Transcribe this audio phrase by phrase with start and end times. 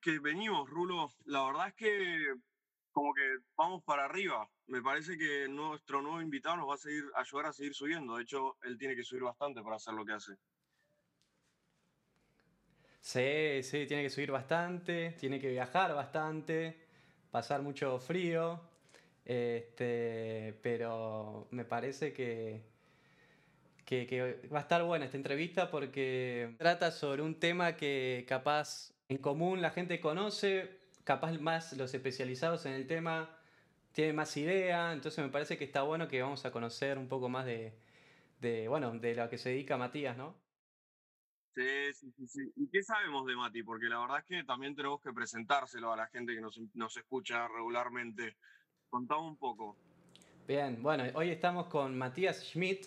[0.00, 1.10] que venimos, Rulo.
[1.24, 2.34] La verdad es que
[2.98, 4.48] como que vamos para arriba.
[4.66, 8.16] Me parece que nuestro nuevo invitado nos va a seguir ayudar a seguir subiendo.
[8.16, 10.32] De hecho, él tiene que subir bastante para hacer lo que hace.
[13.00, 16.76] Sí, sí, tiene que subir bastante, tiene que viajar bastante,
[17.30, 18.60] pasar mucho frío.
[19.24, 22.64] Este, pero me parece que,
[23.84, 28.97] que, que, va a estar buena esta entrevista porque trata sobre un tema que capaz
[29.08, 33.34] en común la gente conoce, capaz más los especializados en el tema
[33.92, 37.28] tienen más idea, entonces me parece que está bueno que vamos a conocer un poco
[37.28, 37.72] más de,
[38.40, 40.36] de bueno, de lo que se dedica Matías, ¿no?
[41.54, 43.64] Sí, sí, sí, ¿Y qué sabemos de Mati?
[43.64, 46.96] Porque la verdad es que también tenemos que presentárselo a la gente que nos, nos
[46.96, 48.36] escucha regularmente.
[48.88, 49.76] Contamos un poco.
[50.46, 52.86] Bien, bueno, hoy estamos con Matías Schmidt,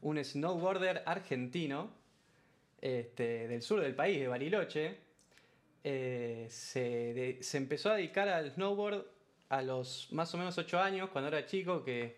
[0.00, 1.92] un snowboarder argentino
[2.80, 5.11] este, del sur del país, de Bariloche,
[5.84, 9.04] eh, se, se, empezó a dedicar al snowboard
[9.48, 12.16] a los más o menos 8 años, cuando era chico, que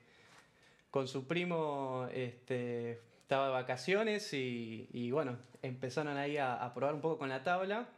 [0.91, 7.19] con su primo este, estaba de vacaciones y, bueno, empezaron ahí a, probar un poco
[7.19, 7.89] con la tabla.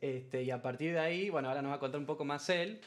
[0.00, 2.48] Este, y a partir de ahí, bueno, ahora nos va a contar un poco más
[2.48, 2.80] él.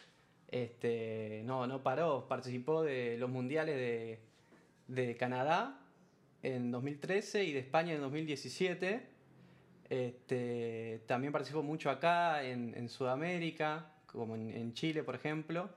[0.47, 4.19] Este, no, no paró, participó de los mundiales de,
[4.87, 5.79] de Canadá
[6.41, 9.16] en 2013 y de España en 2017
[9.89, 15.69] este, también participó mucho acá, en, Sudamérica, como en, Chile, por ejemplo.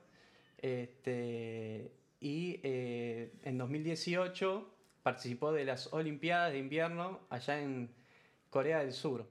[0.57, 7.93] Este, y eh, en 2018 participó de las Olimpiadas de Invierno allá en
[8.49, 9.27] Corea del Sur.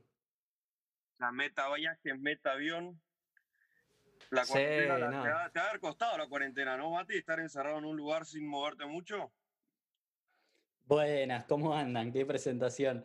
[1.18, 3.00] La meta viaje, meta avión.
[4.30, 7.16] La cuarentena, te, va, a haber costado la cuarentena, ¿no, Mati?
[7.16, 9.32] Estar encerrado en un lugar sin moverte mucho.
[10.86, 12.12] Buenas, ¿cómo andan?
[12.12, 13.04] Qué presentación.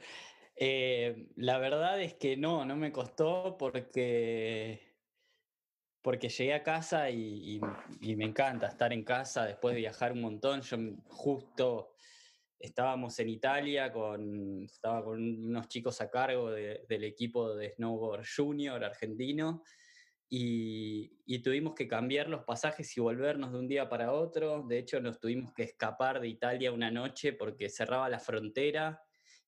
[0.58, 4.82] Eh, la verdad es que no, no me costó porque,
[6.02, 7.60] porque llegué a casa y,
[8.02, 10.62] me encanta estar en casa después de viajar un montón.
[10.62, 10.78] Yo
[11.10, 11.96] justo
[12.58, 18.84] estábamos en Italia, con, estaba con unos chicos a cargo del equipo de snowboard junior
[18.84, 19.64] argentino.
[20.28, 24.64] Y, y, tuvimos que cambiar los pasajes y volvernos de un día para otro.
[24.64, 29.05] De hecho, nos tuvimos que escapar de Italia una noche porque cerraba la frontera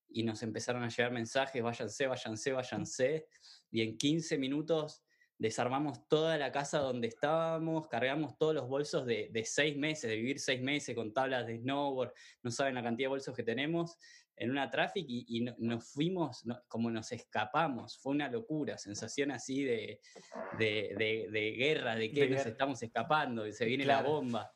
[0.09, 3.27] y nos empezaron a llegar mensajes, váyanse, váyanse, váyanse,
[3.71, 5.03] y en 15 minutos
[5.37, 10.15] desarmamos toda la casa donde estábamos, cargamos todos los bolsos de, de seis meses, de
[10.15, 12.11] vivir seis meses con tablas de snowboard,
[12.43, 13.97] no saben la cantidad de bolsos que tenemos,
[14.37, 19.99] en una traffic y, nos fuimos, como nos escapamos, fue una locura, sensación así de,
[20.59, 24.51] de, de, guerra, de que nos estamos escapando, y se viene la bomba.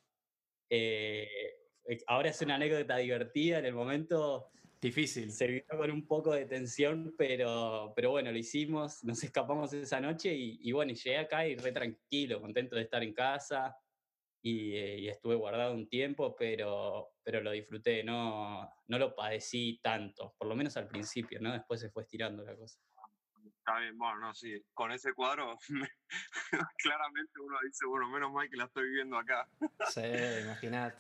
[0.70, 1.28] Eh,
[2.08, 5.32] ahora es una anécdota divertida, en el momento Difícil.
[5.32, 10.02] Se vivió con un poco de tensión, pero, pero bueno, lo hicimos, nos escapamos esa
[10.02, 13.78] noche y, bueno, y llegué acá y re tranquilo, contento de estar en casa
[14.42, 20.34] y, eh, estuve guardado un tiempo, pero, pero lo disfruté, no, no lo padecí tanto,
[20.40, 21.54] por lo menos al principio, ¿no?
[21.54, 22.80] Después se fue estirando la cosa.
[23.46, 25.60] Está bien, bueno, no, sí, con ese cuadro
[26.78, 29.48] claramente uno dice, bueno, menos mal que la estoy viviendo acá.
[29.90, 30.02] sí,
[30.42, 30.98] imagínate.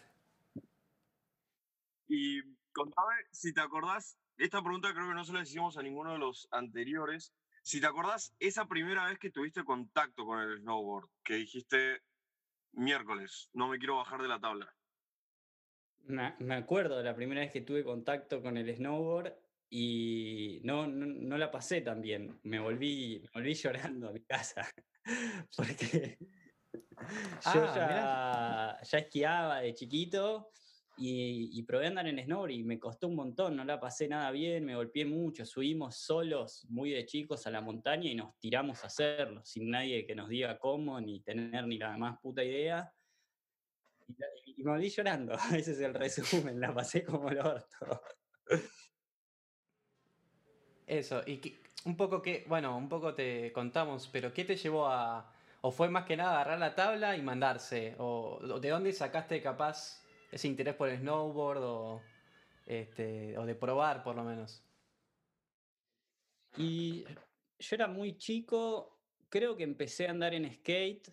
[2.07, 2.41] Y
[2.71, 6.19] contame si te acordás, esta pregunta creo que no se la hicimos a ninguno de
[6.19, 7.33] los anteriores.
[7.63, 12.01] Si te acordás, esa primera vez que tuviste contacto con el snowboard, que dijiste
[12.73, 14.73] miércoles, no me quiero bajar de la tabla.
[16.03, 19.33] Me acuerdo de la primera vez que tuve contacto con el snowboard
[19.69, 22.39] y no, no, la pasé tan bien.
[22.43, 24.67] Me volví, me volví llorando a mi casa
[25.55, 30.51] porque yo ah, ya, ya esquiaba de chiquito
[31.03, 34.63] y, probé andar en snowboard y me costó un montón, no la pasé nada bien,
[34.63, 38.87] me golpeé mucho, subimos solos, muy de chicos, a la montaña y nos tiramos a
[38.87, 42.93] hacerlo, sin nadie que nos diga cómo, ni tener ni la más puta idea.
[44.45, 48.03] Y, me volví llorando, ese es el resumen, la pasé como el orto.
[50.85, 51.41] Eso, y
[51.85, 55.89] un poco que, bueno, un poco te contamos, pero ¿qué te llevó a, o fue
[55.89, 57.95] más que nada agarrar la tabla y mandarse?
[57.97, 60.00] ¿O de dónde sacaste capaz
[60.31, 62.01] ese interés por el snowboard o,
[62.65, 64.63] este, o de probar por lo menos?
[66.57, 67.05] Y
[67.59, 68.99] yo era muy chico,
[69.29, 71.11] creo que empecé a andar en skate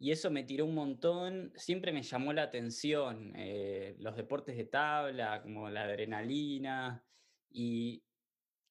[0.00, 1.52] y eso me tiró un montón.
[1.56, 7.04] Siempre me llamó la atención eh, los deportes de tabla, como la adrenalina.
[7.50, 8.02] Y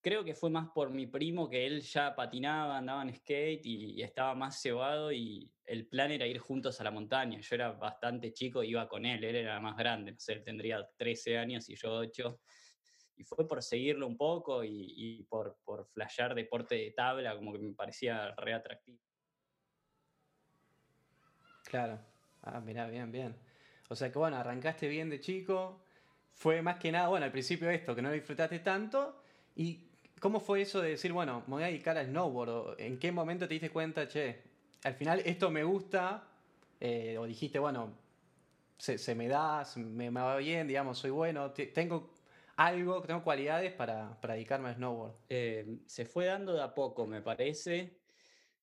[0.01, 4.01] creo que fue más por mi primo que él ya patinaba, andaba en skate y,
[4.01, 7.39] estaba más cebado y el plan era ir juntos a la montaña.
[7.41, 10.87] Yo era bastante chico, iba con él, él era más grande, no sé, él tendría
[10.97, 12.39] 13 años y yo 8.
[13.17, 17.59] y fue por seguirlo un poco y, por, por flashear deporte de tabla, como que
[17.59, 18.99] me parecía re atractivo.
[21.65, 21.99] Claro.
[22.41, 23.35] Ah, mirá, bien, bien.
[23.89, 25.83] O sea que bueno, arrancaste bien de chico.
[26.31, 29.21] Fue más que nada, bueno, al principio esto, que no disfrutaste tanto.
[29.55, 29.88] ¿Y
[30.19, 32.79] cómo fue eso de decir, bueno, me voy a dedicar al snowboard?
[32.79, 34.41] ¿En qué momento te diste cuenta, che,
[34.83, 36.27] al final esto me gusta?
[36.79, 37.93] Eh, o dijiste, bueno,
[38.77, 42.13] se, me da, me, va bien, digamos, soy bueno, tengo
[42.55, 45.15] algo, tengo cualidades para, dedicarme al snowboard.
[45.29, 47.97] Eh, se fue dando de a poco, me parece.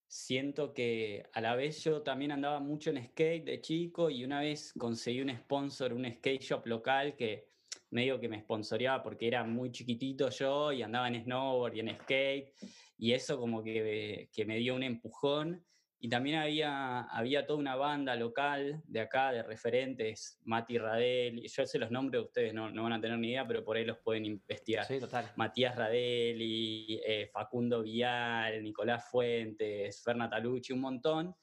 [0.09, 4.41] Siento que a la vez yo también andaba mucho en skate de chico y una
[4.41, 7.49] vez conseguí un sponsor, un skate shop local que
[7.91, 11.99] medio que me sponsoreaba porque era muy chiquitito yo y andaba en snowboard y en
[12.01, 12.55] skate
[12.99, 15.65] y eso como que, que me dio un empujón
[15.99, 21.67] y también había, había toda una banda local de acá, de referentes, Mati Radel, yo
[21.67, 23.99] sé los nombres, ustedes no, no, van a tener ni idea, pero por ahí los
[23.99, 24.85] pueden investigar.
[24.85, 25.33] Sí, total.
[25.37, 31.35] Matías Radeli, eh, Facundo Vial, Nicolás Fuentes, Ferna Talucci, un montón,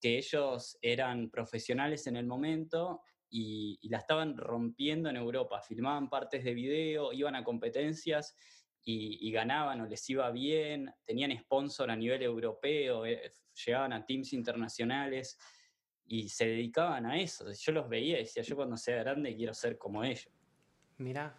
[0.00, 6.44] que ellos eran profesionales en el momento y, la estaban rompiendo en Europa, filmaban partes
[6.44, 8.36] de video, iban a competencias
[8.82, 13.32] y, ganaban o les iba bien, tenían sponsor a nivel europeo, eh,
[13.64, 15.38] llegaban a teams internacionales
[16.06, 17.50] y se dedicaban a eso.
[17.52, 20.28] Yo los veía y decía, yo cuando sea grande quiero ser como ellos.
[20.98, 21.36] Mirá.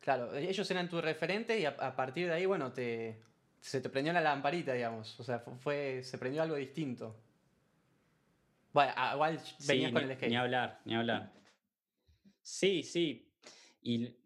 [0.00, 3.22] Claro, ellos eran tu referente y a, partir de ahí, bueno, te,
[3.60, 5.18] se te prendió la lamparita, digamos.
[5.20, 7.16] O sea, fue, se prendió algo distinto.
[8.72, 10.30] Bueno, igual venías con el skate.
[10.30, 11.32] Ni hablar, ni hablar.
[12.40, 13.30] Sí, sí.
[13.82, 14.16] Y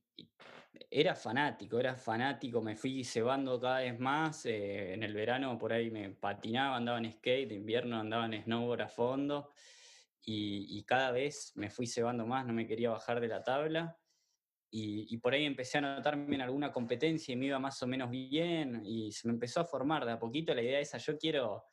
[0.91, 4.47] era fanático, era fanático, me fui cebando cada vez más.
[4.47, 8.43] Eh, en el verano por ahí me patinaba, andaba en skate, en invierno andaba en
[8.43, 9.53] snowboard a fondo.
[10.29, 13.97] Y, cada vez me fui cebando más, no me quería bajar de la tabla.
[14.71, 17.87] Y, y, por ahí empecé a notarme en alguna competencia y me iba más o
[17.87, 18.83] menos bien.
[18.85, 21.65] Y se me empezó a formar de a poquito la idea esa, yo quiero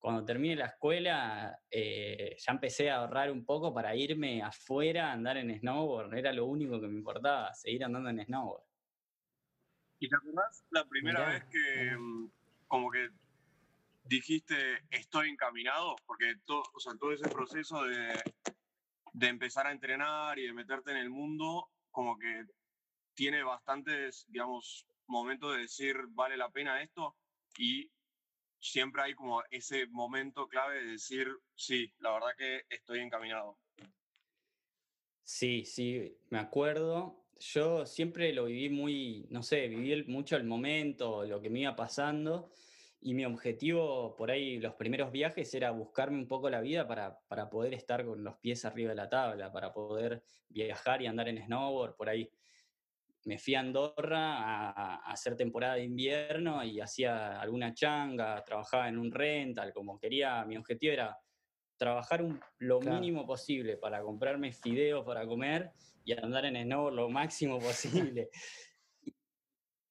[0.00, 5.12] cuando termine la escuela, eh, ya empecé a ahorrar un poco para irme afuera a
[5.12, 6.14] andar en snowboard.
[6.14, 8.64] Era lo único que me importaba, seguir andando en snowboard.
[9.98, 12.30] ¿Y te acordás la primera vez que mm,
[12.66, 13.10] como que
[14.04, 15.96] dijiste estoy encaminado?
[16.06, 18.18] Porque todo, o sea, todo ese proceso de,
[19.12, 22.46] de empezar a entrenar y de meterte en el mundo, como que
[23.12, 27.14] tiene bastantes, digamos, momentos de decir vale la pena esto
[27.58, 27.90] y
[28.60, 33.58] siempre hay como ese momento clave de decir, sí, la verdad que estoy encaminado.
[35.22, 37.24] Sí, sí, me acuerdo.
[37.38, 41.74] Yo siempre lo viví muy, no sé, viví mucho el momento, lo que me iba
[41.74, 42.50] pasando.
[43.00, 47.18] Y mi objetivo por ahí, los primeros viajes, era buscarme un poco la vida para,
[47.28, 51.28] para poder estar con los pies arriba de la tabla, para poder viajar y andar
[51.28, 52.30] en snowboard por ahí
[53.24, 58.98] me fui a Andorra a, hacer temporada de invierno y hacía alguna changa, trabajaba en
[58.98, 61.18] un rental, como quería, mi objetivo era
[61.76, 62.24] trabajar
[62.58, 65.70] lo mínimo posible para comprarme fideos para comer
[66.04, 67.58] y andar en snowboard lo máximo
[68.18, 68.30] posible.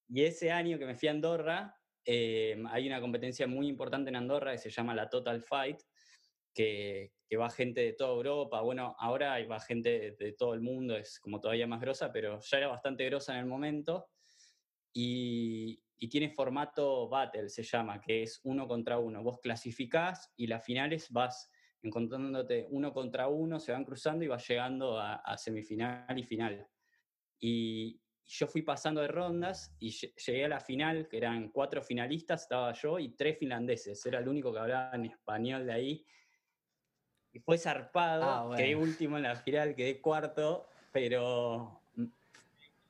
[0.07, 4.15] y ese año que me fui a Andorra, eh, hay una competencia muy importante en
[4.15, 5.79] Andorra que se llama la Total Fight,
[6.53, 8.62] que, va gente de toda Europa.
[8.62, 12.58] Bueno, ahora va gente de, todo el mundo, es como todavía más grosa, pero ya
[12.58, 14.10] era bastante grosa en el momento.
[14.94, 19.22] Y, tiene formato battle, se llama, que es uno contra uno.
[19.22, 21.51] Vos clasificás y las finales vas
[21.82, 26.68] encontrándote uno contra uno, se van cruzando y vas llegando a, semifinal y final.
[27.39, 28.01] Y,
[28.32, 32.72] yo fui pasando de rondas y llegué a la final, que eran cuatro finalistas, estaba
[32.74, 34.06] yo y tres finlandeses.
[34.06, 36.06] Era el único que hablaba en español de ahí
[37.31, 41.79] y fue zarpado, ah, quedé último en la final, quedé cuarto, pero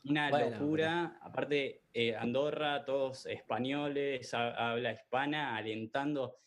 [0.05, 1.19] una locura.
[1.21, 6.37] Aparte, eh, Andorra, todos españoles, habla hispana, alentando.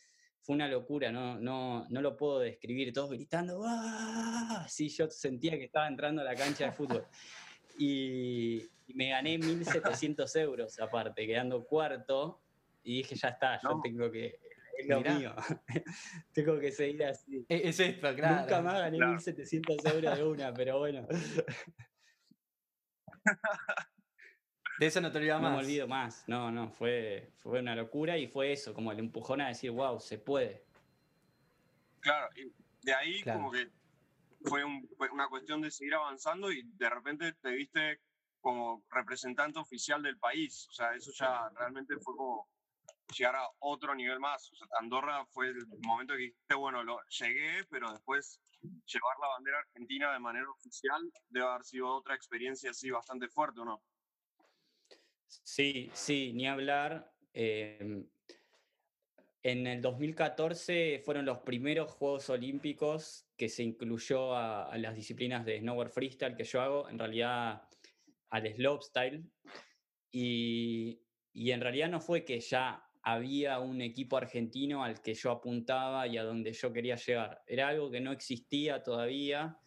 [0.41, 4.67] Fue una locura, no, no, no lo puedo describir, todos gritando, ¡ah!
[4.69, 7.07] Sí, yo sentía que estaba entrando a la cancha de fútbol.
[7.79, 12.41] Y, me gané 1.700 euros aparte, quedando cuarto.
[12.83, 14.41] Y dije, ya está, yo tengo que
[14.79, 15.35] es lo mío.
[16.33, 17.45] Tengo que seguir así.
[17.49, 18.43] E-, es, esto, claro.
[18.43, 21.07] Nunca más gané 1.700 euros de una, pero bueno.
[24.79, 25.51] De eso no te olvidas más.
[25.51, 26.29] No me olvido más.
[26.29, 30.01] No, no, fue, fue una locura y fue eso, como el empujón a decir, wow,
[30.01, 30.65] se puede.
[32.01, 33.71] Claro, y de ahí como que
[34.45, 38.01] fue, una cuestión de seguir avanzando y de repente te viste
[38.41, 40.67] como representante oficial del país.
[40.69, 42.49] O sea, eso ya realmente fue como
[43.13, 44.51] llegar a otro nivel más.
[44.81, 50.13] Andorra fue el momento que dijiste, bueno, lo, llegué, pero después llevar la bandera argentina
[50.13, 53.83] de manera oficial debe haber sido otra experiencia así bastante fuerte, ¿o no?
[55.27, 57.11] Sí, sí, ni hablar.
[57.33, 58.07] Em,
[59.43, 65.59] en el 2014 fueron los primeros Juegos Olímpicos que se incluyó a, las disciplinas de
[65.59, 67.69] snowboard freestyle que yo hago, en realidad
[68.31, 69.25] al slopestyle.
[70.13, 71.03] Y,
[71.33, 76.07] y en realidad no fue que ya había un equipo argentino al que yo apuntaba
[76.07, 77.43] y a donde yo quería llegar.
[77.47, 79.59] Era algo que no existía todavía,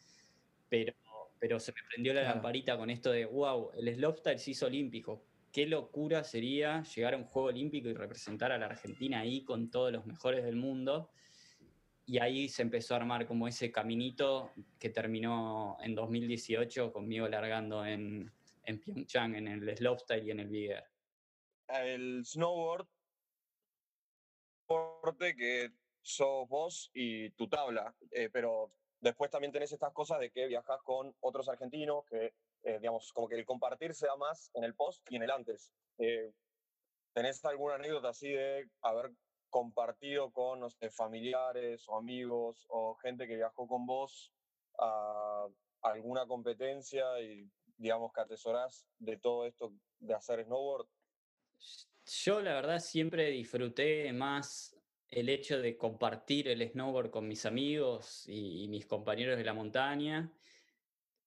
[0.70, 0.94] pero,
[1.38, 5.26] pero se me prendió la lamparita con esto de, wow, el slopestyle se hizo olímpico.
[5.52, 9.70] Qué locura sería llegar a un juego olímpico y representar a la Argentina ahí con
[9.70, 11.12] todos los mejores del mundo.
[12.06, 17.86] Y ahí se empezó a armar como ese caminito que terminó en 2018 conmigo largando
[17.86, 18.32] en,
[18.64, 20.84] en Pyeongchang, en el slopestyle y en el big air.
[21.68, 22.88] El snowboard
[25.14, 25.72] que
[26.02, 30.82] sos vos y tu tabla, eh, pero después también tenés estas cosas de que viajas
[30.84, 32.34] con otros argentinos, que
[32.64, 35.32] eh, digamos, como que el compartir se da más en el post y en el
[35.32, 35.72] antes.
[36.00, 36.32] Eh,
[37.14, 39.12] ¿Tenés alguna anécdota así de haber
[39.50, 44.34] compartido con no sé, familiares o amigos o gente que viajó con vos
[44.80, 45.48] a
[45.82, 50.88] alguna competencia y digamos que atesorás de todo esto de hacer snowboard?
[52.06, 54.75] Yo la verdad siempre disfruté más
[55.10, 60.32] el hecho de compartir el snowboard con mis amigos y, mis compañeros de la montaña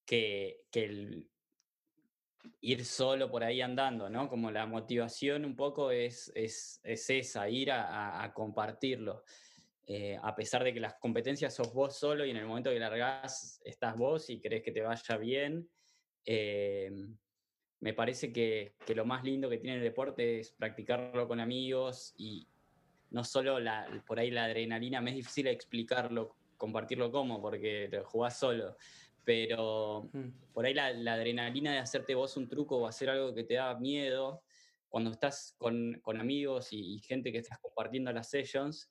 [0.05, 1.27] que, el
[2.61, 4.27] ir solo por ahí andando, ¿no?
[4.27, 9.23] Como la motivación un poco es, es, esa, ir a, compartirlo.
[9.85, 12.79] Eh, a pesar de que las competencias sos vos solo y en el momento que
[12.79, 15.67] largás estás vos y crees que te vaya bien,
[16.25, 16.91] eh,
[17.79, 22.47] me parece que, lo más lindo que tiene el deporte es practicarlo con amigos y
[23.11, 28.01] no solo la, por ahí la adrenalina, me es difícil explicarlo, compartirlo como, porque te
[28.01, 28.75] jugás solo,
[29.23, 30.09] pero
[30.53, 33.75] por ahí la, adrenalina de hacerte vos un truco o hacer algo que te da
[33.75, 34.43] miedo,
[34.89, 38.89] cuando estás con, amigos y, y, gente que estás compartiendo las sessions,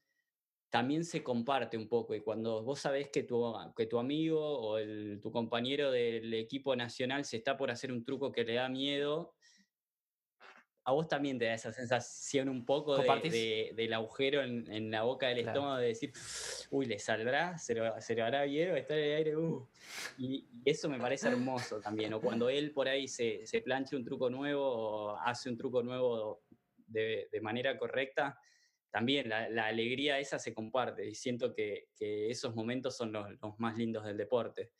[0.70, 4.78] también se comparte un poco y cuando vos sabés que tu, que tu amigo o
[5.20, 9.34] tu compañero del equipo nacional se está por hacer un truco que le da miedo,
[10.88, 15.28] a vos también te da esa sensación un poco de, del agujero en, la boca
[15.28, 16.14] del estómago de decir,
[16.70, 19.68] uy, le saldrá, se lo, se hará bien, está en el aire, uh".
[20.16, 24.04] y, eso me parece hermoso también, o cuando él por ahí se, se plancha un
[24.04, 26.40] truco nuevo o hace un truco nuevo
[26.86, 28.40] de, de manera correcta,
[28.90, 33.28] también la, alegría esa se comparte y siento que, esos momentos son los,
[33.58, 34.72] más lindos del deporte.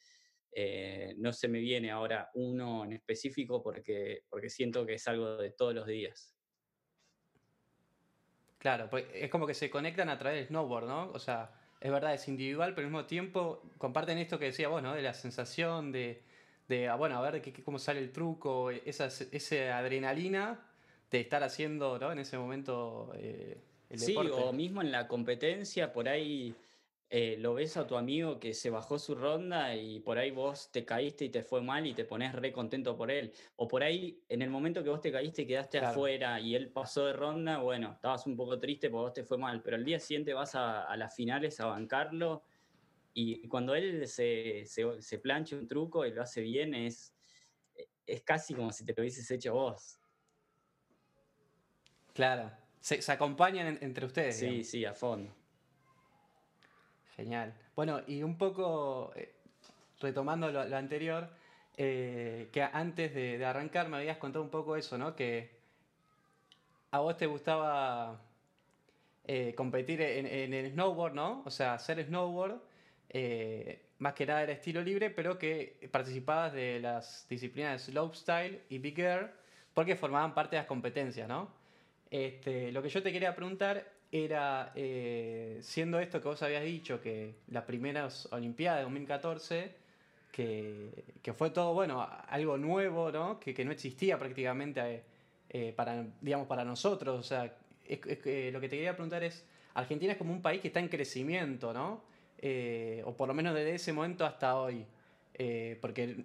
[0.53, 5.37] Eh, no se me viene ahora uno en específico porque, porque siento que es algo
[5.37, 6.35] de todos los días.
[8.59, 11.11] Claro, pues es como que se conectan a través del snowboard, ¿no?
[11.13, 14.83] O sea, es verdad, es individual, pero al mismo tiempo comparten esto que decía vos,
[14.83, 14.95] ¿no?
[14.95, 16.23] De la sensación de,
[16.67, 20.67] de ah, bueno, a ver cómo sale el truco, esa, esa adrenalina
[21.11, 22.11] de estar haciendo, ¿no?
[22.11, 23.61] En ese momento eh,
[23.95, 26.55] sí, o mismo en la competencia, por ahí
[27.11, 30.71] eh, lo ves a tu amigo que se bajó su ronda y por ahí vos
[30.71, 33.33] te caíste y te fue mal y te pones re contento por él.
[33.57, 36.71] O por ahí, en el momento que vos te caíste y quedaste afuera y él
[36.71, 39.85] pasó de ronda, bueno, estabas un poco triste porque vos te fue mal, pero al
[39.87, 42.43] día siguiente vas a, las finales a bancarlo
[43.15, 47.15] y cuando él se, se, plancha un truco y lo hace bien, es,
[48.07, 49.99] es casi como si te lo hubieses hecho vos.
[52.13, 52.51] Claro,
[52.81, 54.37] se, acompañan entre ustedes.
[54.37, 55.38] Sí, sí, a fondo.
[57.19, 57.53] Genial.
[57.75, 59.35] Bueno, y un poco eh,
[59.99, 61.29] retomando lo, anterior,
[61.77, 65.17] eh, que antes de, arrancar me habías contado un poco eso, ¿no?
[65.17, 65.51] Que
[66.93, 68.21] a vos te gustaba
[69.25, 71.43] eh, competir en, el snowboard, ¿no?
[71.45, 72.61] O sea, hacer snowboard,
[73.99, 79.01] más que nada era estilo libre, pero que participabas de las disciplinas slopestyle y big
[79.01, 79.33] air,
[79.75, 81.49] porque formaban parte de las competencias, ¿no?
[82.13, 87.01] Este, lo que yo te quería preguntar era, eh, siendo esto que vos habías dicho,
[87.01, 89.73] que las primeras Olimpiadas de 2014,
[90.33, 93.41] que, fue todo, bueno, algo nuevo, ¿no?
[93.41, 95.03] Que, no existía prácticamente
[95.51, 97.19] eh, para, digamos, para nosotros.
[97.19, 97.51] O sea, lo
[98.61, 102.03] que te quería preguntar es, Argentina es como un país que está en crecimiento, ¿no?
[102.39, 104.87] Eh, o por lo menos desde ese momento hasta hoy.
[105.81, 106.25] porque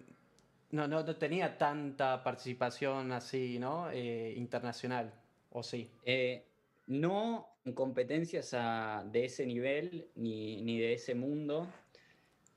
[0.71, 3.91] no, no, tenía tanta participación así, ¿no?
[3.93, 5.13] internacional.
[5.53, 5.89] ¿O sí?
[6.03, 6.45] Eh,
[6.87, 8.51] no en competencias
[9.11, 11.67] de ese nivel ni, de ese mundo.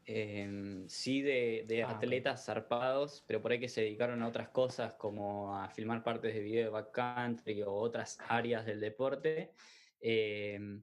[0.08, 4.92] Em, sí de, ah, atletas zarpados, pero por ahí que se dedicaron a otras cosas
[4.92, 9.50] como a filmar partes de video de backcountry o otras áreas del deporte.
[10.00, 10.82] Em,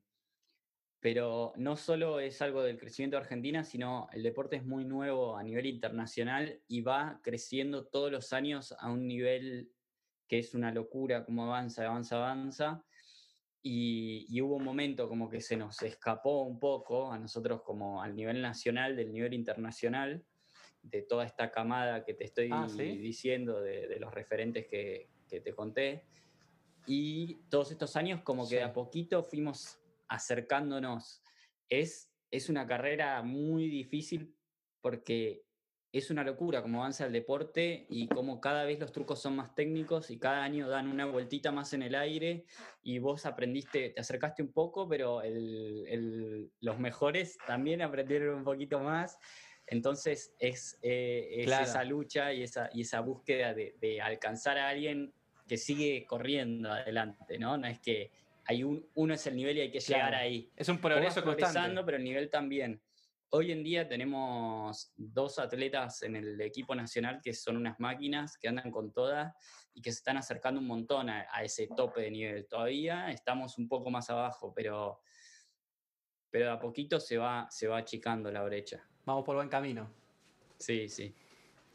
[1.00, 5.38] pero no solo es algo del crecimiento de Argentina, sino el deporte es muy nuevo
[5.38, 9.70] a nivel internacional y va creciendo todos los años a un nivel
[10.28, 12.86] que es una locura cómo avanza, avanza, avanza.
[13.66, 18.14] Y, hubo un momento como que se nos escapó un poco a nosotros como al
[18.14, 20.26] nivel nacional, del nivel internacional,
[20.82, 26.06] de toda esta camada que te estoy ah, diciendo, de, los referentes que, te conté.
[26.86, 29.80] Y todos estos años como que a poquito fuimos
[30.10, 31.24] acercándonos.
[31.70, 34.36] Es, es una carrera muy difícil
[34.82, 35.46] porque
[35.94, 39.54] es una locura cómo avanza el deporte y cómo cada vez los trucos son más
[39.54, 42.46] técnicos y cada año dan una vueltita más en el aire
[42.82, 45.22] y vos aprendiste, te acercaste un poco, pero
[46.62, 49.20] los mejores también aprendieron un poquito más.
[49.68, 55.14] Entonces es, eh, esa lucha y esa, y esa búsqueda de, alcanzar a alguien
[55.48, 57.56] que sigue corriendo adelante, ¿no?
[57.56, 58.12] No es que
[58.46, 60.50] hay un, uno es el nivel y hay que llegar ahí.
[60.56, 61.84] Es un progreso constante.
[61.86, 62.82] pero el nivel también.
[63.36, 68.48] Hoy en día tenemos dos atletas en el equipo nacional que son unas máquinas que
[68.48, 69.34] andan con todas
[69.74, 72.48] y que se están acercando un montón a, ese tope de nivel.
[72.48, 75.02] Todavía estamos un poco más abajo, pero,
[76.30, 78.88] pero a poquito se va, se va achicando la brecha.
[79.04, 79.92] Vamos por buen camino.
[80.60, 81.16] Sí, sí.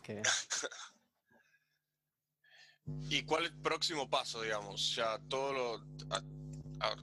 [3.10, 4.94] ¿Y cuál es el próximo paso, digamos?
[4.94, 5.84] Ya todo lo...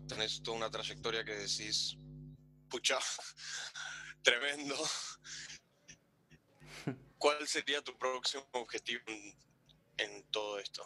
[0.07, 1.97] tenés toda una trayectoria que decís,
[2.69, 2.99] pucha,
[4.25, 4.75] Tremendo.
[7.19, 9.03] ¿Cuál sería tu próximo objetivo
[9.97, 10.83] en, todo esto?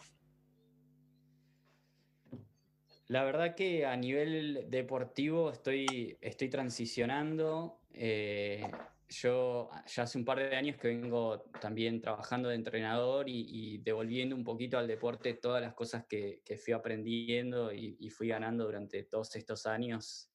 [3.08, 7.80] La verdad que a nivel deportivo estoy, estoy transicionando.
[7.94, 8.70] Eh,
[9.08, 14.36] yo ya hace un par de años que vengo también trabajando de entrenador y, devolviendo
[14.36, 19.34] un poquito al deporte todas las cosas que, fui aprendiendo y, fui ganando durante todos
[19.38, 20.29] estos años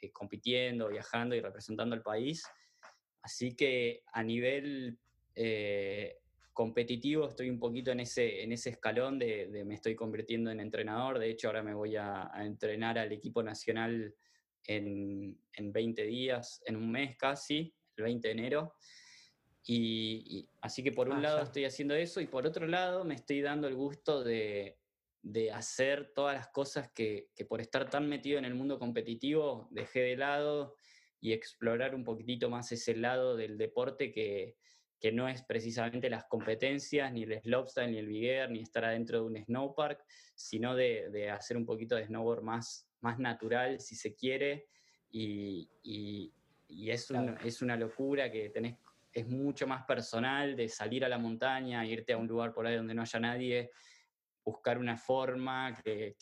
[0.00, 2.44] eh, compitiendo, viajando y representando al país.
[3.22, 4.98] Así que a nivel
[5.34, 6.18] eh,
[6.52, 11.18] competitivo estoy un poquito en ese, en ese escalón de, me estoy convirtiendo en entrenador.
[11.18, 14.14] De hecho, ahora me voy a, entrenar al equipo nacional
[14.64, 18.74] en, en, 20 días, en un mes casi, el 20 de enero.
[19.70, 23.14] Y, así que por un ah, lado estoy haciendo eso y por otro lado me
[23.14, 24.78] estoy dando el gusto de,
[25.22, 30.00] de hacer todas las cosas que, por estar tan metido en el mundo competitivo dejé
[30.00, 30.76] de lado
[31.20, 34.56] y explorar un poquitito más ese lado del deporte que,
[35.12, 39.24] no es precisamente las competencias, ni el slopestyle, ni el big ni estar adentro de
[39.26, 40.04] un snowpark,
[40.34, 44.66] sino de, hacer un poquito de snowboard más, más natural, si se quiere,
[45.10, 45.70] y,
[46.68, 47.08] es,
[47.44, 48.76] es una locura que tenés,
[49.12, 52.76] es mucho más personal de salir a la montaña, irte a un lugar por ahí
[52.76, 53.70] donde no haya nadie,
[54.48, 56.16] buscar una forma que,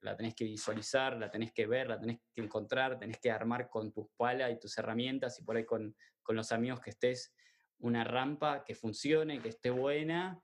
[0.00, 3.68] la tenés que visualizar, la tenés que ver, la tenés que encontrar, tenés que armar
[3.68, 5.94] con tus palas y tus herramientas y por ahí con,
[6.28, 7.34] los amigos que estés
[7.80, 10.40] una rampa que funcione, que esté buena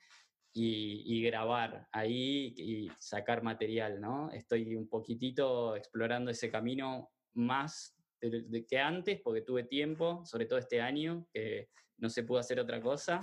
[0.52, 4.30] y, grabar ahí y sacar material, ¿no?
[4.32, 10.58] Estoy un poquitito explorando ese camino más de, que antes porque tuve tiempo, sobre todo
[10.58, 13.20] este año, que no se pudo hacer otra cosa.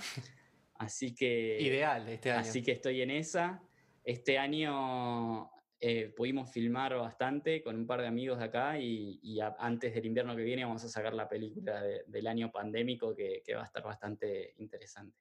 [0.75, 1.57] Así que...
[1.59, 2.39] Ideal este año.
[2.39, 3.61] Así que estoy en esa.
[4.07, 9.93] Este año eh, pudimos filmar bastante con un par de amigos de acá y, antes
[9.93, 13.65] del invierno que viene vamos a sacar la película del año pandémico que, va a
[13.65, 15.17] estar bastante interesante.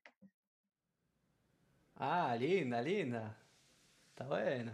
[1.97, 3.37] Ah, linda, linda.
[4.11, 4.73] Está bueno.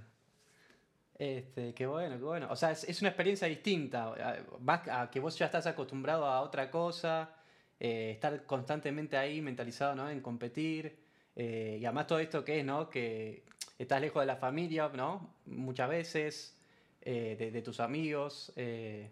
[1.14, 2.48] Este, qué bueno, qué bueno.
[2.50, 4.14] O sea, es, una experiencia distinta.
[4.58, 7.34] Vas a que vos ya estás acostumbrado a otra cosa,
[7.80, 10.10] eh, estar constantemente ahí mentalizado ¿no?
[10.10, 11.00] en competir.
[11.34, 12.90] Eh, y además todo esto que es, ¿no?
[12.90, 13.44] Que
[13.78, 15.34] estás lejos de la familia, ¿no?
[15.46, 16.56] Muchas veces,
[17.04, 18.52] eh, de, tus amigos.
[18.54, 19.10] Eh,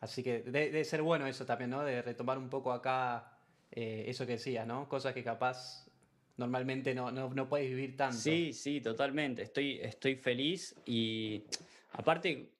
[0.00, 1.82] así que debe, ser bueno eso también, ¿no?
[1.82, 3.38] De retomar un poco acá
[3.70, 4.88] eh, eso que decías, ¿no?
[4.88, 5.86] Cosas que capaz
[6.36, 8.18] normalmente no, no, puedes vivir tanto.
[8.18, 9.42] Sí, sí, totalmente.
[9.42, 11.44] Estoy, estoy feliz y
[11.92, 12.50] aparte,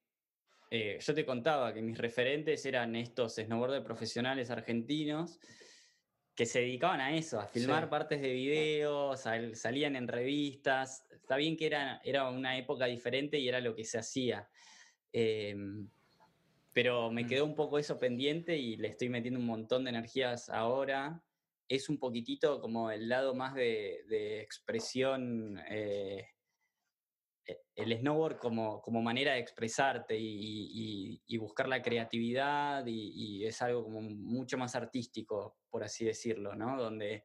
[0.71, 5.39] yo te contaba que mis referentes eran estos snowboarders profesionales argentinos
[6.35, 9.21] que se dedicaban a eso, a filmar partes de videos,
[9.53, 11.05] salían en revistas.
[11.11, 14.49] Está bien que era, era una época diferente y era lo que se hacía.
[15.13, 15.89] Em,
[16.73, 17.27] pero me mm.
[17.27, 21.23] quedó un poco eso pendiente y le estoy metiendo un montón de energías ahora.
[21.69, 26.29] Es un poquitito como el lado más de, expresión eh,
[27.75, 34.01] el snowboard como, como, manera de expresarte y, buscar la creatividad y, es algo como
[34.01, 36.81] mucho más artístico, por así decirlo, ¿no?
[36.81, 37.25] Donde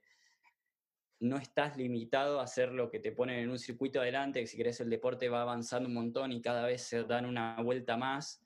[1.19, 4.79] no estás limitado a hacer lo que te ponen en un circuito adelante, si querés
[4.81, 8.43] el deporte va avanzando un montón y cada vez se dan una vuelta más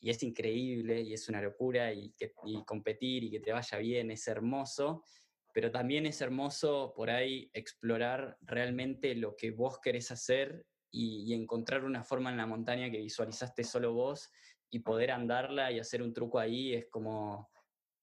[0.00, 4.10] y es increíble y es una locura que, y competir y que te vaya bien
[4.10, 5.04] es hermoso,
[5.52, 11.84] pero también es hermoso por ahí explorar realmente lo que vos querés hacer y, encontrar
[11.84, 14.30] una forma en la montaña que visualizaste solo vos
[14.70, 17.50] y poder andarla y hacer un truco ahí es como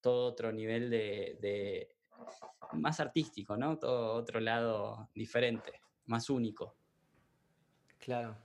[0.01, 1.95] todo otro nivel de,
[2.73, 3.77] más artístico, ¿no?
[3.77, 6.75] Todo otro lado diferente, más único.
[7.97, 8.37] Claro.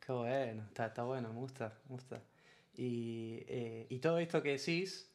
[0.00, 2.22] Qué bueno, está, bueno, me gusta, me gusta.
[2.74, 5.14] Y, eh, y todo esto que decís,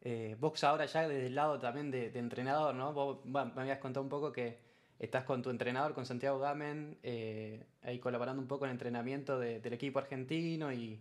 [0.00, 2.92] eh, vos ahora ya desde el lado también de, entrenador, ¿no?
[2.92, 4.65] Vos me habías contado un poco que
[4.98, 9.38] estás con tu entrenador, con Santiago Gamen, eh, ahí colaborando un poco en el entrenamiento
[9.38, 11.00] del equipo argentino y,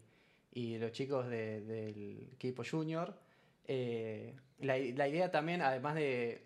[0.54, 3.18] y los chicos del equipo junior.
[3.68, 6.44] Eh, la, idea también, además de,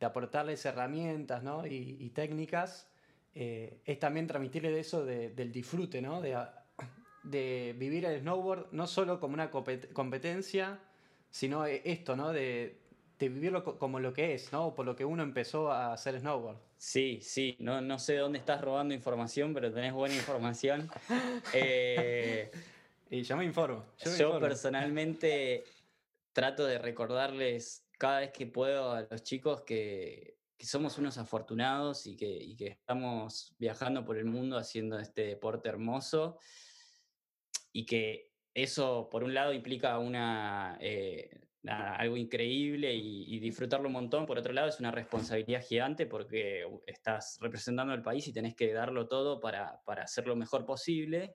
[0.00, 1.66] aportarles herramientas ¿no?
[1.66, 2.88] y, técnicas,
[3.34, 6.20] es también transmitirles eso del disfrute, ¿no?
[6.20, 6.36] De,
[7.24, 10.78] de vivir el snowboard no solo como una competencia,
[11.30, 12.32] sino e, esto, ¿no?
[12.32, 12.83] De,
[13.18, 14.74] vivirlo como lo que es, ¿no?
[14.74, 16.58] Por lo que uno empezó a hacer snowboard.
[16.76, 20.88] Sí, sí, no, no sé dónde estás robando información, pero tenés buena información.
[21.52, 22.50] Eh,
[23.10, 23.84] y yo me informo.
[24.18, 25.64] Yo, personalmente
[26.32, 32.16] trato de recordarles cada vez que puedo a los chicos que, somos unos afortunados y
[32.16, 36.38] que, y que estamos viajando por el mundo haciendo este deporte hermoso
[37.70, 41.28] y que eso, por un lado, implica una, eh,
[41.66, 44.26] algo increíble y, disfrutarlo un montón.
[44.26, 48.72] Por otro lado, es una responsabilidad gigante porque estás representando al país y tenés que
[48.72, 51.34] darlo todo para, para hacer lo mejor posible.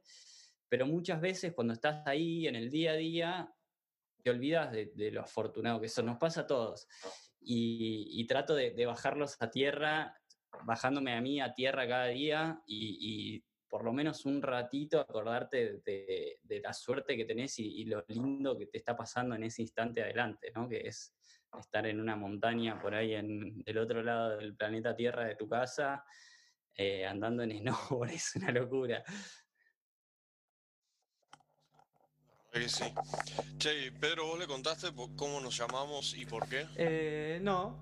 [0.67, 3.53] Pero muchas veces cuando estás ahí en el día a día,
[4.23, 6.87] te olvidas de, lo afortunado que eso nos pasa a todos.
[7.41, 10.15] Y, trato de, bajarlos a tierra,
[10.63, 16.39] bajándome a mí a tierra cada día y por lo menos un ratito acordarte de,
[16.61, 20.51] la suerte que tenés y, lo lindo que te está pasando en ese instante adelante,
[20.55, 20.67] ¿no?
[20.67, 21.15] Que es
[21.57, 25.47] estar en una montaña por ahí en el otro lado del planeta Tierra de tu
[25.47, 26.03] casa,
[26.75, 29.03] eh, andando en snowboard, es una locura.
[32.67, 32.93] sí.
[33.57, 36.67] Che, Pedro, ¿vos le contaste cómo nos llamamos y por qué?
[36.75, 37.77] Eh, no,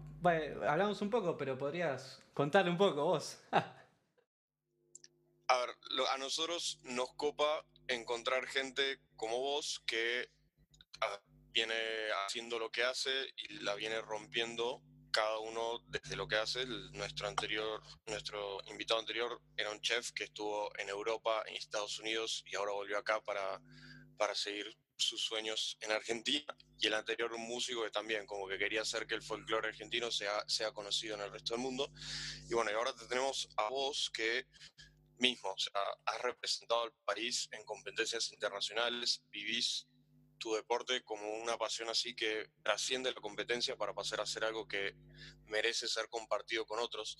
[0.67, 3.41] hablamos un poco, pero podrías contarle un poco vos.
[5.97, 10.29] Ver, a nosotros nos copa encontrar gente como vos que
[11.01, 11.19] ah,
[11.51, 11.73] viene
[12.25, 16.65] haciendo lo que hace y la viene rompiendo cada uno desde lo que hace.
[16.93, 22.43] nuestro anterior, nuestro invitado anterior era un chef que estuvo en Europa, en Estados Unidos
[22.45, 23.59] y ahora volvió acá para,
[24.17, 26.55] para seguir sus sueños en Argentina.
[26.79, 30.11] Y el anterior un músico que también como que quería hacer que el folclore argentino
[30.11, 31.91] sea, sea conocido en el resto del mundo.
[32.49, 34.45] Y bueno, y ahora te tenemos a vos que
[35.19, 39.87] mismo, o sea, has representado al país en competencias internacionales, vivís
[40.37, 44.67] tu deporte como una pasión así que trasciende la competencia para pasar a ser algo
[44.67, 44.95] que
[45.45, 47.17] merece ser compartido con otros.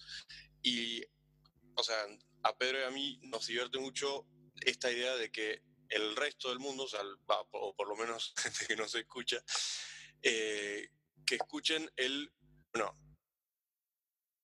[0.62, 1.04] Y,
[1.76, 2.06] o sea,
[2.44, 4.28] a Pedro y a mí nos divierte mucho
[4.62, 8.76] esta idea de que el resto del mundo, o, o por lo menos gente que
[8.76, 9.44] no se escucha,
[10.22, 10.90] eh,
[11.26, 12.32] que escuchen el,
[12.74, 12.98] bueno,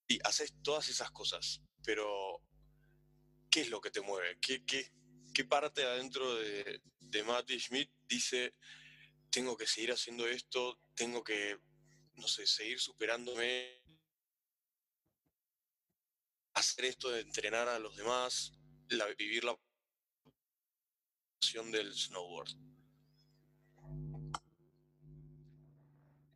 [0.08, 2.42] y haces todas esas cosas, pero
[3.54, 4.39] ¿qué es lo que te mueve?
[4.42, 8.56] ¿Qué, qué, parte adentro de, de Mati Schmidt dice,
[9.30, 11.60] tengo que seguir haciendo esto, tengo que,
[12.16, 13.80] no sé, seguir superándome,
[16.56, 18.54] hacer esto de entrenar a los demás,
[19.20, 19.56] vivir la
[21.39, 22.50] pasión del snowboard?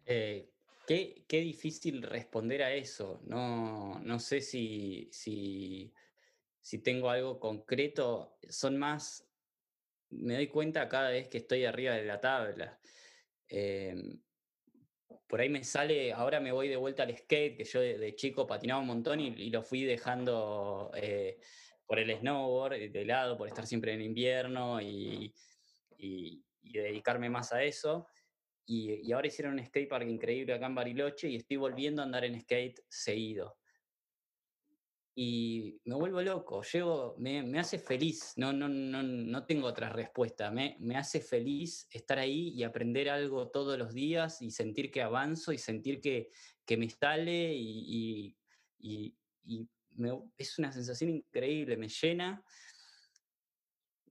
[0.05, 0.51] Eh,
[0.85, 3.19] qué, qué, difícil responder a eso.
[3.25, 5.91] No, no sé si, si
[6.67, 9.25] si tengo algo concreto, son más,
[10.09, 12.77] me doy cuenta cada vez que estoy arriba de la tabla.
[13.47, 14.21] Em,
[15.27, 18.45] por ahí me sale, ahora me voy de vuelta al skate, que yo de, chico
[18.45, 21.39] patinaba un montón y, lo fui dejando eh,
[21.85, 25.33] por el snowboard eh, de lado, por estar siempre en invierno y,
[26.63, 28.07] dedicarme más a eso.
[28.65, 32.25] Y, y, ahora hicieron un skatepark increíble acá en Bariloche y estoy volviendo a andar
[32.25, 33.57] en skate seguido
[35.19, 39.89] y me vuelvo loco, llego, me, me, hace feliz, no, no, no, no tengo otra
[39.89, 44.91] respuesta, me, me, hace feliz estar ahí y aprender algo todos los días y sentir
[44.91, 46.29] que avanzo y sentir que,
[46.63, 48.35] que me sale y,
[48.77, 49.67] y, y,
[50.37, 52.45] es una sensación increíble, me llena.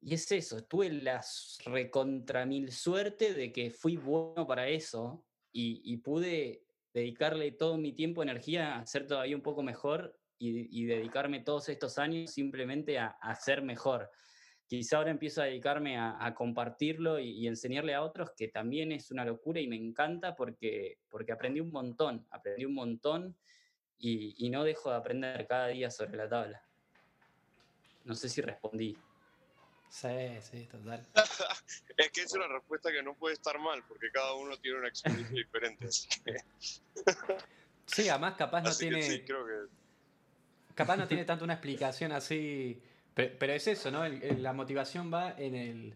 [0.01, 1.25] Y es eso, tuve la
[1.67, 8.25] recontra mil suerte de que fui bueno para eso y, pude dedicarle todo mi tiempo,
[8.25, 13.63] energía a ser todavía un poco mejor y, dedicarme todos estos años simplemente a, ser
[13.63, 14.11] mejor.
[14.67, 19.25] quizá ahora empiezo a dedicarme a, compartirlo y, enseñarle a otros, que también es una
[19.25, 23.37] locura y me encanta porque, porque aprendí un montón, aprendí un montón
[23.99, 26.63] y, no dejo de aprender cada día sobre la tabla.
[28.05, 28.97] No sé si respondí.
[29.89, 30.09] Sí,
[30.43, 31.07] sí, total.
[31.97, 34.89] es que es una respuesta que no puede estar mal, porque cada uno tiene una
[34.89, 35.89] experiencia diferente.
[37.87, 39.03] sí, además capaz no tiene...
[39.03, 39.86] Sí, creo que...
[40.77, 42.81] Capaz no tiene tanto una explicación así
[43.17, 44.07] pero, es eso, ¿no?
[44.07, 45.95] la motivación va en el.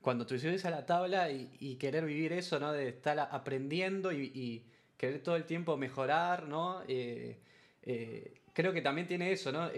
[0.00, 2.72] Cuando tú subes a la tabla y, querer vivir eso, ¿no?
[2.72, 4.64] De estar aprendiendo y,
[4.96, 6.82] querer todo el tiempo mejorar, ¿no?
[6.86, 7.36] Eh,
[7.82, 9.68] eh, creo que también tiene eso, ¿no?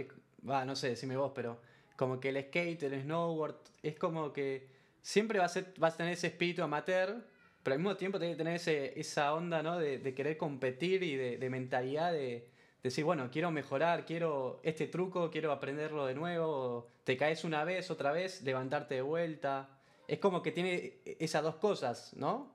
[0.47, 1.59] Va, no sé, decime vos, pero
[1.97, 4.69] como que el skate, el snowboard, es como que
[5.01, 7.25] siempre vas a, ser, vas a tener ese espíritu amateur,
[7.63, 9.79] pero al mismo tiempo tiene que tener ese, esa onda, ¿no?
[9.79, 12.53] De, querer competir y de mentalidad de,
[12.85, 17.91] decir, bueno, quiero mejorar, quiero este truco, quiero aprenderlo de nuevo, te caes una vez,
[17.91, 19.81] otra vez, levantarte de vuelta.
[20.07, 22.55] Es como que tiene esas dos cosas, ¿no?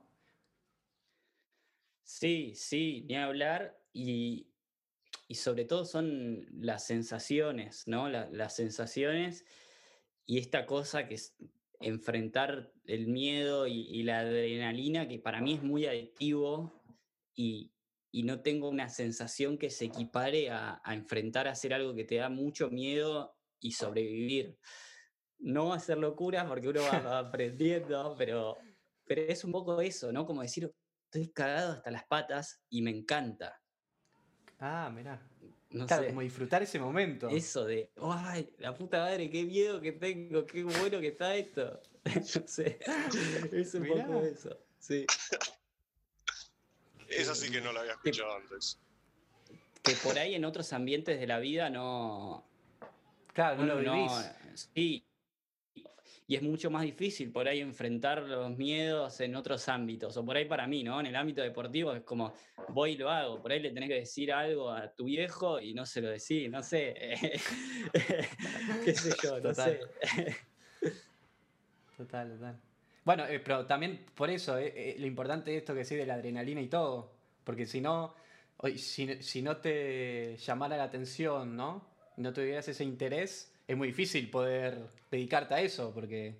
[2.04, 3.76] Sí, sí, ni hablar.
[3.92, 4.46] Y,
[5.32, 8.08] sobre todo son las sensaciones, ¿no?
[8.08, 9.44] las sensaciones
[10.26, 11.36] y esta cosa que es
[11.78, 16.82] enfrentar el miedo y, y, la adrenalina, que para mí es muy adictivo
[17.36, 17.70] y,
[18.12, 22.16] y no tengo una sensación que se equipare a, enfrentar a hacer algo que te
[22.16, 24.58] da mucho miedo y sobrevivir.
[25.38, 28.58] No hacer locuras porque uno va aprendiendo, pero,
[29.04, 30.26] pero es un poco eso, ¿no?
[30.26, 30.72] Como decir,
[31.04, 33.60] estoy cagado hasta las patas y me encanta.
[34.58, 35.26] Ah, mirá.
[35.70, 37.28] No claro, como disfrutar ese momento.
[37.28, 41.80] Eso de, ¡ay, la puta madre, qué miedo que tengo, qué bueno que está esto!
[42.04, 42.78] no sé,
[43.52, 45.06] es un poco eso, sí.
[47.10, 48.78] Esa sí que no la había escuchado antes.
[49.82, 52.46] Que por ahí en otros ambientes de la vida no.
[53.32, 54.12] Claro, no lo vivís.
[54.74, 55.04] sí.
[56.26, 60.16] Y es mucho más difícil por ahí enfrentar los miedos en otros ámbitos.
[60.16, 61.00] O por ahí para mí, ¿no?
[61.00, 62.32] En el ámbito deportivo es como,
[62.68, 63.42] voy y lo hago.
[63.42, 66.48] Por ahí le tenés que decir algo a tu viejo y no se lo decís,
[66.48, 66.94] no sé.
[68.84, 69.40] ¿Qué sé yo?
[69.40, 69.80] No sé.
[71.96, 72.60] Total, total.
[73.04, 76.06] Bueno, eh, pero también por eso, eh, eh, lo importante es esto que sí de
[76.06, 77.12] la adrenalina y todo.
[77.44, 78.14] Porque si no,
[78.76, 81.86] si, si no te llamara la atención, ¿no?
[82.16, 84.78] No tuvieras ese interés, es muy difícil poder
[85.10, 86.34] dedicarte a eso, porque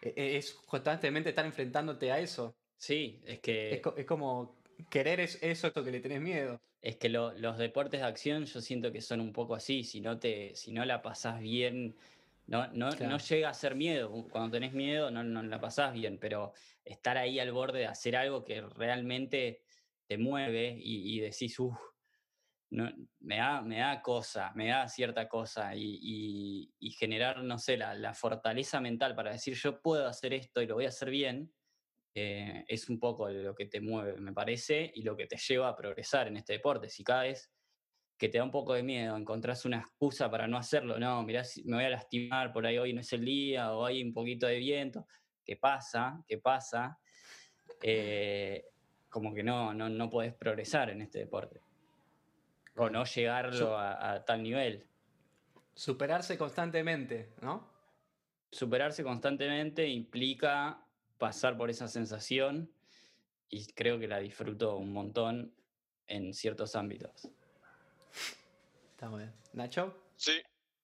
[0.00, 2.54] es constantemente estar enfrentándote a eso.
[2.78, 3.82] Sí, es que.
[3.96, 4.56] Es, como
[4.90, 6.60] querer es eso que le tenés miedo.
[6.82, 9.82] Es que los deportes de acción yo siento que son un poco así.
[9.82, 11.94] Si no, te, si no la pasás bien
[12.46, 14.28] no, no, no, llega a ser miedo.
[14.30, 16.52] Cuando tenés miedo no, no, la pasás bien, pero
[16.84, 19.62] estar ahí al borde de hacer algo que realmente
[20.06, 21.78] te mueve y, decís, uff,
[22.70, 28.12] no, me, da, me da cosa, me da cierta cosa y, generar, no sé, la,
[28.12, 31.50] fortaleza mental para decir yo puedo hacer esto y lo voy a hacer bien,
[32.14, 35.68] eh, es un poco lo que te mueve, me parece, y lo que te lleva
[35.68, 36.90] a progresar en este deporte.
[36.90, 37.50] Si cada vez
[38.16, 41.42] que te da un poco de miedo, encontrás una excusa para no hacerlo, no, mirá,
[41.64, 44.46] me voy a lastimar, por ahí hoy no es el día, o hay un poquito
[44.46, 45.06] de viento,
[45.44, 46.22] ¿qué pasa?
[46.26, 46.98] ¿Qué pasa?
[47.82, 48.64] Eh,
[49.08, 51.60] como que no, no, no podés progresar en este deporte.
[52.76, 54.86] O no llegarlo a, tal nivel.
[55.74, 57.70] Superarse constantemente, ¿no?
[58.50, 60.84] Superarse constantemente implica
[61.18, 62.70] pasar por esa sensación
[63.48, 65.54] y creo que la disfruto un montón
[66.06, 67.30] en ciertos ámbitos.
[68.90, 69.32] Está bien.
[69.52, 69.94] ¿Nacho?
[70.16, 70.42] Sí,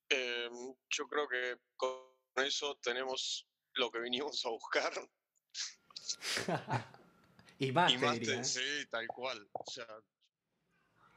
[0.09, 4.93] em, yo creo que con eso tenemos lo que vinimos a buscar.
[7.59, 8.45] y más, ¿eh?
[8.45, 9.49] Sí, tal cual.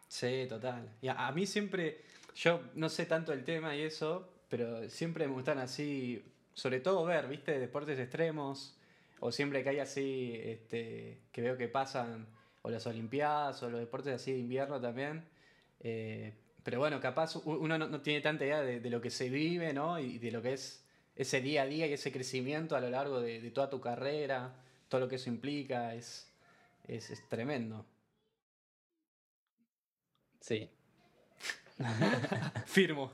[0.07, 0.95] Sí, total.
[1.01, 5.33] Y a, mí siempre, yo no sé tanto el tema y eso, pero siempre me
[5.33, 6.23] gustan así,
[6.53, 7.59] sobre todo ver, ¿viste?
[7.59, 8.77] Deportes extremos,
[9.19, 12.27] o siempre que hay así, este, que veo que pasan,
[12.61, 15.27] o las Olimpiadas, o los deportes así de invierno también.
[15.83, 19.99] Eh, pero bueno, capaz uno no, tiene tanta idea de, lo que se vive, ¿no?
[19.99, 23.19] Y de lo que es ese día a día y ese crecimiento a lo largo
[23.19, 24.55] de, toda tu carrera,
[24.87, 26.33] todo lo que eso implica, es,
[26.87, 27.85] es, tremendo.
[30.39, 30.69] Sí.
[32.65, 33.11] Firmo.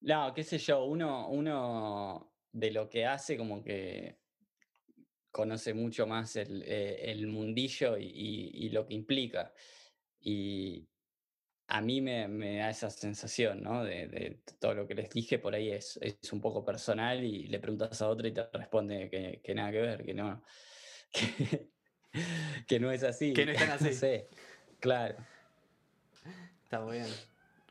[0.00, 4.21] No, qué sé yo, uno, uno de lo que hace como que
[5.32, 9.52] conoce mucho más el, eh, mundillo y, lo que implica.
[10.20, 10.86] Y
[11.68, 13.82] a mí me, da esa sensación, ¿no?
[13.82, 15.98] De, todo lo que les dije por ahí es,
[16.30, 19.10] un poco personal y le preguntas a otro y te responde
[19.42, 20.42] que, nada que ver, que no,
[22.68, 23.32] que, no es así.
[23.32, 24.24] Que no están así.
[24.78, 25.16] claro.
[26.62, 27.06] Está bien.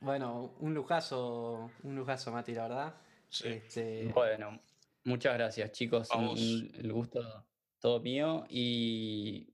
[0.01, 2.95] Bueno, un lujazo, un lujazo, Mati, la verdad.
[3.29, 3.49] Sí.
[3.49, 4.59] Este, Bueno,
[5.03, 6.09] muchas gracias, chicos.
[6.09, 6.41] Un- Vamos.
[6.41, 7.45] un- el gusto
[7.81, 8.45] todo mío.
[8.49, 9.53] Y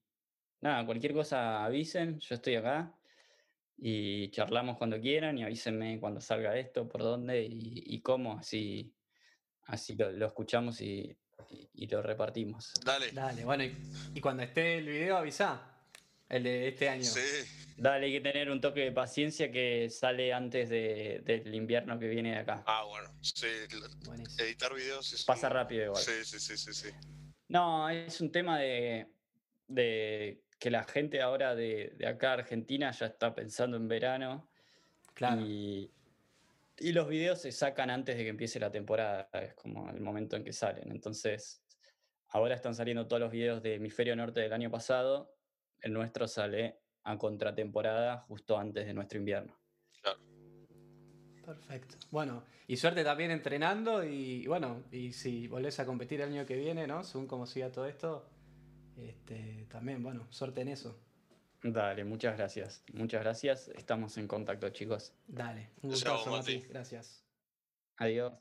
[0.62, 2.94] nada, cualquier cosa avisen, yo estoy acá.
[3.80, 8.92] Y charlamos cuando quieran y avísenme cuando salga esto, por dónde y, y cómo, así,
[9.66, 11.16] así lo, lo escuchamos y,
[11.50, 12.74] y- y lo repartimos.
[12.84, 13.12] Dale.
[13.12, 13.76] Dale, bueno, y,
[14.16, 15.74] y cuando esté el video avisá.
[16.30, 17.04] El de este año.
[17.06, 17.22] Sí.
[17.78, 22.08] Dale, hay que tener un toque de paciencia que sale antes de- del invierno que
[22.10, 22.63] viene de acá.
[22.68, 23.10] Ah, bueno.
[23.22, 23.48] Sí.
[24.06, 24.44] Buenísimo.
[24.44, 26.04] Editar videos es Pasa un- rápido igual.
[26.04, 26.90] Sí, sí, sí, sí, sí.
[27.50, 29.08] No, es un tema de,
[29.68, 34.50] de que la gente ahora de, de acá, Argentina, ya está pensando en verano
[35.14, 35.42] Claro.
[35.42, 35.92] y,
[36.80, 40.36] y los videos se sacan antes de que empiece la temporada, es como el momento
[40.36, 40.92] en que salen.
[40.92, 41.64] Entonces,
[42.28, 45.34] ahora están saliendo todos los videos de Hemisferio Norte del año pasado,
[45.82, 49.58] el nuestro sale a contratemporada justo antes de nuestro invierno.
[51.48, 51.96] Perfecto.
[52.12, 56.58] Bueno, y suerte también entrenando y bueno, y si volvés a competir el año que
[56.58, 57.06] viene, ¿no?
[57.06, 58.30] Según cómo siga todo esto,
[58.98, 61.00] este, también, bueno, suerte en eso.
[61.64, 62.84] Dale, muchas gracias.
[62.92, 63.70] Muchas gracias.
[63.70, 65.14] Estamos en contacto, chicos.
[65.26, 66.58] Dale, un gustazo, Mati.
[66.58, 66.68] Mati.
[66.68, 67.24] Gracias.
[67.96, 68.34] Adiós.